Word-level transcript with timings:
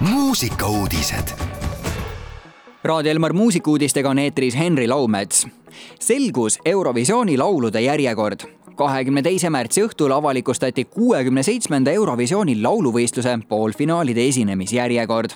muusikauudised. 0.00 1.28
Raadio 2.84 3.12
Elmar 3.12 3.32
muusikuudistega 3.32 4.10
on 4.10 4.18
eetris 4.18 4.56
Henri 4.58 4.88
Laumets. 4.88 5.46
selgus 6.00 6.58
Eurovisiooni 6.64 7.38
laulude 7.38 7.80
järjekord 7.80 8.40
kahekümne 8.78 9.22
teise 9.26 9.50
märtsi 9.50 9.82
õhtul 9.82 10.12
avalikustati 10.14 10.84
kuuekümne 10.84 11.42
seitsmenda 11.42 11.90
Eurovisiooni 11.90 12.54
lauluvõistluse 12.62 13.34
poolfinaalide 13.48 14.26
esinemisjärjekord. 14.30 15.34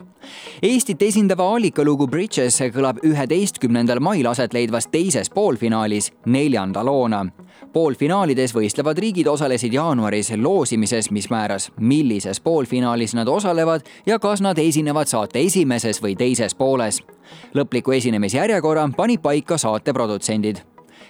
Eestit 0.62 1.02
esindava 1.02 1.48
allikalugu 1.56 2.06
Bridges 2.06 2.60
kõlab 2.74 3.02
üheteistkümnendal 3.06 4.00
mail 4.00 4.30
aset 4.30 4.54
leidvas 4.54 4.86
teises 4.92 5.30
poolfinaalis 5.30 6.12
neljanda 6.26 6.84
loona. 6.86 7.24
Poolfinaalides 7.72 8.54
võistlevad 8.54 8.98
riigid 8.98 9.26
osalesid 9.26 9.72
jaanuaris 9.72 10.32
loosimises, 10.36 11.10
mis 11.10 11.30
määras, 11.30 11.70
millises 11.80 12.40
poolfinaalis 12.40 13.14
nad 13.14 13.28
osalevad 13.28 13.86
ja 14.06 14.18
kas 14.18 14.40
nad 14.40 14.58
esinevad 14.58 15.06
saate 15.06 15.40
esimeses 15.40 16.02
või 16.02 16.16
teises 16.16 16.54
pooles. 16.54 17.02
lõpliku 17.54 17.92
esinemisjärjekorra 17.92 18.88
panid 18.96 19.20
paika 19.22 19.58
saate 19.58 19.92
produtsendid 19.92 20.62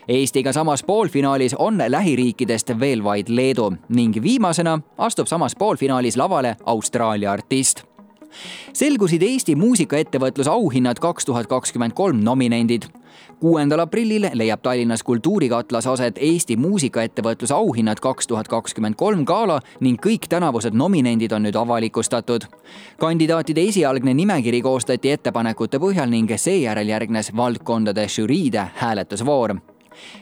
Eestiga 0.09 0.53
samas 0.53 0.83
poolfinaalis 0.83 1.55
on 1.55 1.79
lähiriikidest 1.89 2.73
veel 2.81 3.05
vaid 3.05 3.29
Leedu 3.29 3.73
ning 3.89 4.23
viimasena 4.23 4.81
astub 4.99 5.27
samas 5.27 5.57
poolfinaalis 5.57 6.17
lavale 6.17 6.57
Austraalia 6.67 7.33
artist 7.33 7.83
selgusid 8.73 9.23
Eesti 9.23 9.55
muusikaettevõtluse 9.57 10.51
auhinnad 10.51 11.01
kaks 11.03 11.29
tuhat 11.29 11.47
kakskümmend 11.47 11.93
kolm 11.93 12.23
nominendid. 12.25 12.89
Kuuendal 13.43 13.81
aprillil 13.81 14.29
leiab 14.39 14.61
Tallinnas 14.63 15.03
Kultuurikatlas 15.03 15.87
aset 15.91 16.19
Eesti 16.21 16.57
muusikaettevõtluse 16.57 17.55
auhinnad 17.55 17.99
kaks 17.99 18.31
tuhat 18.31 18.49
kakskümmend 18.49 18.95
kolm 18.95 19.25
gala 19.27 19.57
ning 19.81 19.99
kõik 20.07 20.29
tänavused 20.31 20.79
nominendid 20.79 21.35
on 21.35 21.43
nüüd 21.43 21.59
avalikustatud. 21.59 22.47
kandidaatide 23.03 23.67
esialgne 23.73 24.15
nimekiri 24.15 24.63
koostati 24.63 25.11
ettepanekute 25.11 25.83
põhjal 25.83 26.15
ning 26.15 26.31
seejärel 26.37 26.95
järgnes 26.95 27.35
valdkondade 27.37 28.07
žüriide 28.09 28.69
hääletusvoor 28.79 29.59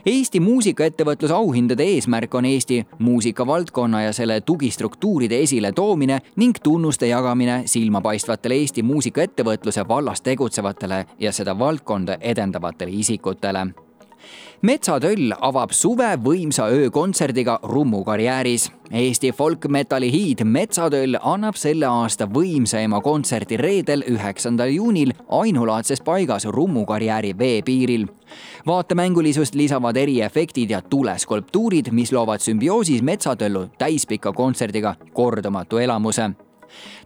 Eesti 0.07 0.41
muusikaettevõtluse 0.41 1.35
auhindade 1.35 1.85
eesmärk 1.85 2.35
on 2.35 2.45
Eesti 2.45 2.87
muusikavaldkonna 2.99 4.03
ja 4.03 4.13
selle 4.13 4.41
tugistruktuuride 4.41 5.43
esiletoomine 5.43 6.21
ning 6.37 6.57
tunnuste 6.63 7.07
jagamine 7.07 7.63
silmapaistvatele 7.67 8.55
Eesti 8.55 8.83
muusikaettevõtluse 8.83 9.89
vallas 9.89 10.21
tegutsevatele 10.21 11.05
ja 11.19 11.33
seda 11.33 11.59
valdkonda 11.59 12.19
edendavatele 12.21 12.91
isikutele 12.91 13.67
metsatöll 14.63 15.33
avab 15.41 15.73
suve 15.73 16.09
võimsa 16.25 16.67
öökontserdiga 16.69 17.59
Rummu 17.63 18.05
karjääris. 18.05 18.71
Eesti 18.91 19.31
folk-metalli 19.33 20.11
hiid 20.13 20.45
Metsatöll 20.45 21.17
annab 21.23 21.57
selle 21.57 21.87
aasta 21.87 22.27
võimsaima 22.27 23.01
kontserdi 23.01 23.57
reedel, 23.57 24.03
üheksandal 24.11 24.73
juunil 24.75 25.15
ainulaadses 25.29 26.03
paigas 26.05 26.45
Rummu 26.45 26.85
karjääri 26.87 27.39
veepiiril. 27.39 28.07
vaatemängulisust 28.67 29.55
lisavad 29.55 29.97
eriefektid 29.97 30.71
ja 30.71 30.83
tuleskulptuurid, 30.83 31.91
mis 31.91 32.13
loovad 32.13 32.41
sümbioosis 32.41 33.03
Metsatöllu 33.03 33.67
täispika 33.79 34.33
kontserdiga 34.33 34.95
kordamatu 35.13 35.79
elamuse 35.79 36.31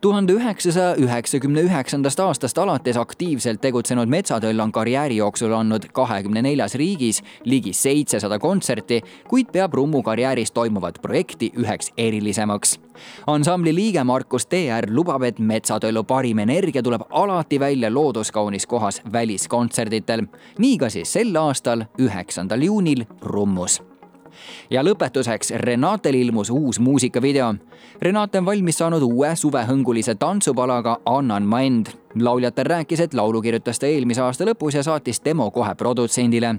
tuhande 0.00 0.32
üheksasaja 0.32 0.96
üheksakümne 0.96 1.60
üheksandast 1.60 2.20
aastast 2.20 2.58
alates 2.58 2.96
aktiivselt 2.96 3.60
tegutsenud 3.60 4.08
Metsatöll 4.08 4.58
on 4.60 4.72
karjääri 4.72 5.16
jooksul 5.16 5.52
andnud 5.52 5.88
kahekümne 5.92 6.42
neljas 6.42 6.74
riigis 6.74 7.22
ligi 7.44 7.72
seitsesada 7.72 8.38
kontserti, 8.38 9.02
kuid 9.28 9.52
peab 9.52 9.74
Rummu 9.74 10.02
karjääris 10.02 10.52
toimuvat 10.52 10.98
projekti 11.02 11.52
üheks 11.56 11.92
erilisemaks. 11.96 12.80
ansambli 13.26 13.74
liige 13.74 14.04
Markus 14.04 14.46
TR 14.46 14.88
lubab, 14.90 15.22
et 15.22 15.38
Metsatöllu 15.38 16.04
parim 16.04 16.38
energia 16.38 16.82
tuleb 16.82 17.02
alati 17.10 17.60
välja 17.60 17.94
looduskaunis 17.94 18.66
kohas 18.66 19.02
väliskontserditel. 19.12 20.26
nii 20.58 20.78
ka 20.78 20.90
siis 20.90 21.12
sel 21.12 21.36
aastal, 21.36 21.84
üheksandal 21.98 22.62
juunil 22.62 23.04
Rummus 23.22 23.82
ja 24.70 24.84
lõpetuseks 24.84 25.54
Renatel 25.60 26.14
ilmus 26.14 26.50
uus 26.50 26.80
muusikavideo. 26.80 27.54
Renate 28.02 28.38
on 28.38 28.46
valmis 28.46 28.78
saanud 28.78 29.02
uue 29.02 29.36
suvehõngulise 29.36 30.14
tantsupalaga 30.14 30.98
Annan 31.06 31.46
ma 31.46 31.60
end. 31.62 31.86
lauljatel 32.14 32.64
rääkis, 32.64 33.00
et 33.00 33.14
laulu 33.14 33.40
kirjutas 33.42 33.78
ta 33.78 33.86
eelmise 33.86 34.20
aasta 34.22 34.44
lõpus 34.46 34.76
ja 34.76 34.82
saatis 34.82 35.20
demo 35.24 35.50
kohe 35.50 35.74
produtsendile. 35.74 36.54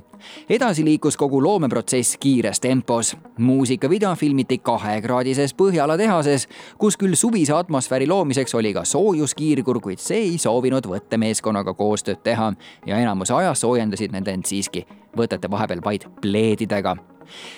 edasi 0.50 0.86
liikus 0.86 1.18
kogu 1.18 1.44
loomeprotsess 1.44 2.18
kiires 2.18 2.60
tempos. 2.60 3.18
muusikavideo 3.38 4.16
filmiti 4.16 4.58
kahekraadises 4.58 5.54
Põhjala 5.54 5.98
tehases, 5.98 6.48
kus 6.78 6.98
küll 6.98 7.16
suvise 7.16 7.54
atmosfääri 7.54 8.08
loomiseks 8.08 8.56
oli 8.56 8.74
ka 8.74 8.84
soojuskiirgur, 8.84 9.80
kuid 9.80 10.00
see 10.00 10.18
ei 10.18 10.38
soovinud 10.38 10.88
võttemeeskonnaga 10.88 11.74
koostööd 11.74 12.24
teha 12.24 12.54
ja 12.86 12.98
enamuse 12.98 13.34
ajast 13.34 13.62
soojendasid 13.62 14.12
need 14.12 14.28
end 14.28 14.46
siiski 14.46 14.86
võtete 15.18 15.52
vahepeal 15.52 15.84
vaid 15.84 16.08
pleedidega 16.22 16.96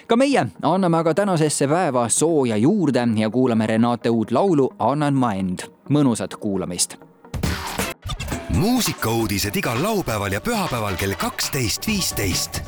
ka 0.08 0.16
meie 0.16 0.48
anname 0.62 0.98
aga 0.98 1.14
tänasesse 1.14 1.68
päeva 1.68 2.10
sooja 2.10 2.58
juurde 2.58 3.08
ja 3.16 3.30
kuulame 3.30 3.68
Renate 3.68 4.10
uut 4.10 4.32
laulu 4.32 4.70
Annan 4.80 5.14
ma 5.14 5.34
end. 5.34 5.60
mõnusat 5.90 6.36
kuulamist. 6.40 6.98
muusikauudised 8.50 9.56
igal 9.56 9.84
laupäeval 9.84 10.32
ja 10.32 10.42
pühapäeval 10.42 10.96
kell 10.96 11.14
kaksteist, 11.14 11.88
viisteist 11.88 12.62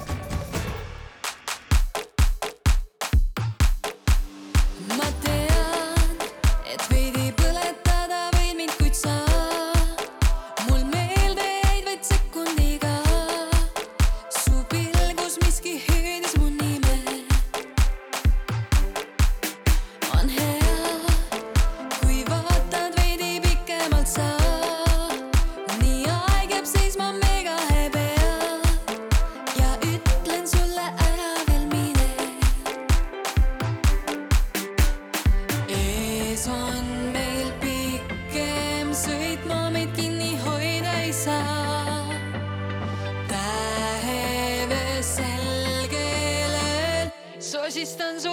resistance 47.79 48.25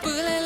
spule 0.00 0.37